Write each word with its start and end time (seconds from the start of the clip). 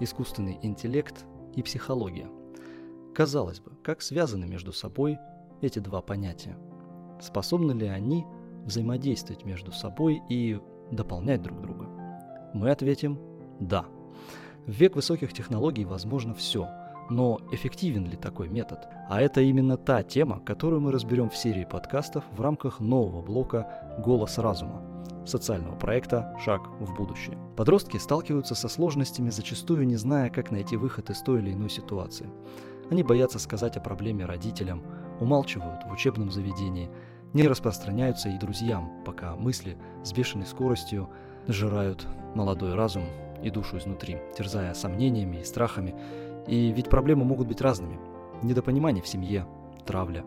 искусственный 0.00 0.58
интеллект 0.62 1.24
и 1.54 1.62
психология. 1.62 2.28
Казалось 3.14 3.60
бы, 3.60 3.72
как 3.82 4.02
связаны 4.02 4.46
между 4.46 4.72
собой 4.72 5.18
эти 5.62 5.78
два 5.78 6.02
понятия? 6.02 6.56
Способны 7.20 7.72
ли 7.72 7.86
они 7.86 8.26
взаимодействовать 8.64 9.44
между 9.44 9.72
собой 9.72 10.22
и 10.28 10.60
дополнять 10.90 11.42
друг 11.42 11.60
друга? 11.60 11.88
Мы 12.52 12.70
ответим 12.70 13.18
«да». 13.60 13.86
В 14.66 14.72
век 14.72 14.96
высоких 14.96 15.32
технологий 15.32 15.84
возможно 15.84 16.34
все, 16.34 16.68
но 17.08 17.40
эффективен 17.52 18.06
ли 18.06 18.16
такой 18.16 18.48
метод? 18.48 18.80
А 19.08 19.20
это 19.20 19.40
именно 19.40 19.76
та 19.76 20.02
тема, 20.02 20.40
которую 20.40 20.80
мы 20.80 20.92
разберем 20.92 21.30
в 21.30 21.36
серии 21.36 21.64
подкастов 21.64 22.24
в 22.32 22.40
рамках 22.40 22.80
нового 22.80 23.22
блока 23.22 23.96
«Голос 24.04 24.38
разума» 24.38 24.95
социального 25.24 25.76
проекта 25.76 26.36
«Шаг 26.44 26.68
в 26.80 26.94
будущее». 26.94 27.38
Подростки 27.56 27.96
сталкиваются 27.96 28.54
со 28.54 28.68
сложностями, 28.68 29.30
зачастую 29.30 29.86
не 29.86 29.96
зная, 29.96 30.30
как 30.30 30.50
найти 30.50 30.76
выход 30.76 31.10
из 31.10 31.20
той 31.22 31.40
или 31.40 31.52
иной 31.52 31.70
ситуации. 31.70 32.28
Они 32.90 33.02
боятся 33.02 33.38
сказать 33.38 33.76
о 33.76 33.80
проблеме 33.80 34.24
родителям, 34.24 34.82
умалчивают 35.20 35.84
в 35.84 35.92
учебном 35.92 36.30
заведении, 36.30 36.90
не 37.32 37.48
распространяются 37.48 38.28
и 38.28 38.38
друзьям, 38.38 38.90
пока 39.04 39.34
мысли 39.36 39.76
с 40.04 40.12
бешеной 40.12 40.46
скоростью 40.46 41.10
сжирают 41.48 42.06
молодой 42.34 42.74
разум 42.74 43.04
и 43.42 43.50
душу 43.50 43.78
изнутри, 43.78 44.18
терзая 44.36 44.74
сомнениями 44.74 45.38
и 45.38 45.44
страхами. 45.44 45.94
И 46.46 46.72
ведь 46.72 46.88
проблемы 46.88 47.24
могут 47.24 47.48
быть 47.48 47.60
разными. 47.60 47.98
Недопонимание 48.42 49.02
в 49.02 49.08
семье, 49.08 49.46
травля, 49.84 50.24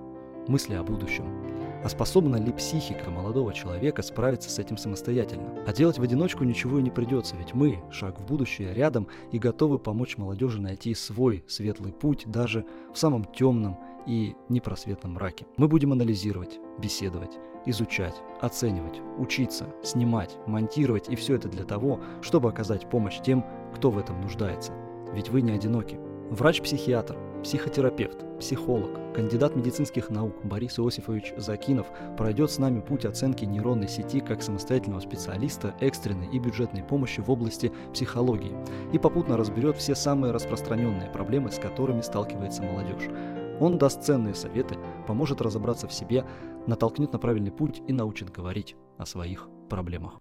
мысли 0.48 0.75
о 0.75 0.84
будущем. 0.84 1.59
А 1.81 1.88
способна 1.88 2.35
ли 2.35 2.51
психика 2.51 3.09
молодого 3.09 3.53
человека 3.53 4.01
справиться 4.01 4.49
с 4.49 4.59
этим 4.59 4.77
самостоятельно? 4.77 5.63
А 5.65 5.71
делать 5.71 5.97
в 5.97 6.03
одиночку 6.03 6.43
ничего 6.43 6.79
и 6.79 6.81
не 6.81 6.89
придется, 6.89 7.37
ведь 7.37 7.53
мы, 7.53 7.81
шаг 7.89 8.20
в 8.20 8.25
будущее, 8.25 8.73
рядом 8.73 9.07
и 9.31 9.40
готовы 9.40 9.79
помочь 9.79 10.17
молодежи 10.17 10.62
найти 10.62 10.93
свой 10.93 11.43
светлый 11.48 11.93
путь 11.93 12.26
даже 12.27 12.65
в 12.93 12.98
самом 12.98 13.23
темном 13.23 13.77
и 14.05 14.35
непросветном 14.49 15.13
мраке. 15.13 15.45
Мы 15.55 15.70
будем 15.70 15.93
анализировать, 15.93 16.59
беседовать, 16.79 17.37
изучать, 17.65 18.15
оценивать, 18.41 19.01
учиться, 19.17 19.67
снимать, 19.82 20.35
монтировать 20.48 21.07
и 21.09 21.15
все 21.15 21.35
это 21.35 21.48
для 21.48 21.63
того, 21.63 22.01
чтобы 22.21 22.49
оказать 22.49 22.89
помощь 22.89 23.21
тем, 23.21 23.45
кто 23.73 23.89
в 23.89 23.98
этом 23.98 24.20
нуждается. 24.20 24.73
Ведь 25.13 25.29
вы 25.29 25.41
не 25.41 25.51
одиноки. 25.51 25.98
Врач-психиатр, 26.29 27.17
психотерапевт, 27.43 28.26
психолог, 28.40 29.13
кандидат 29.13 29.55
медицинских 29.55 30.09
наук 30.09 30.34
Борис 30.43 30.79
Иосифович 30.79 31.34
Закинов 31.37 31.87
пройдет 32.18 32.51
с 32.51 32.57
нами 32.57 32.79
путь 32.79 33.05
оценки 33.05 33.45
нейронной 33.45 33.87
сети 33.87 34.20
как 34.20 34.41
самостоятельного 34.41 35.01
специалиста 35.01 35.76
экстренной 35.79 36.27
и 36.27 36.40
бюджетной 36.40 36.84
помощи 36.84 37.21
в 37.21 37.29
области 37.29 37.71
психологии 37.93 38.55
и 38.93 38.98
попутно 38.98 39.37
разберет 39.37 39.77
все 39.77 39.95
самые 39.95 40.32
распространенные 40.32 41.10
проблемы, 41.10 41.51
с 41.51 41.60
которыми 41.60 42.01
сталкивается 42.01 42.63
молодежь. 42.63 43.10
Он 43.60 43.77
даст 43.77 44.04
ценные 44.04 44.35
советы, 44.35 44.77
поможет 45.05 45.41
разобраться 45.41 45.87
в 45.87 45.93
себе, 45.93 46.26
натолкнет 46.65 47.12
на 47.12 47.20
правильный 47.20 47.51
путь 47.51 47.82
и 47.87 47.93
научит 47.93 48.32
говорить 48.32 48.76
о 48.98 49.05
своих 49.05 49.49
проблемах. 49.70 50.20